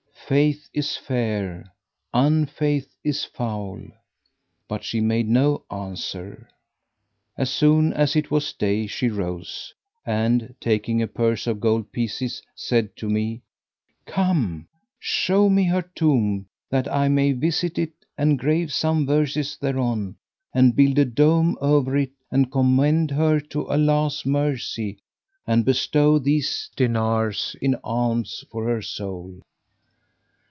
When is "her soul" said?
28.69-29.41